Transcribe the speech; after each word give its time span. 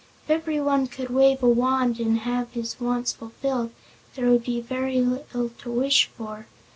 If 0.25 0.31
every 0.31 0.59
one 0.59 0.87
could 0.87 1.11
wave 1.11 1.43
a 1.43 1.47
wand 1.47 1.99
and 1.99 2.17
have 2.21 2.53
his 2.53 2.79
wants 2.79 3.13
fulfilled 3.13 3.69
there 4.15 4.31
would 4.31 4.45
be 4.45 4.59
little 4.63 5.49
to 5.59 5.71
wish 5.71 6.07
for. 6.17 6.47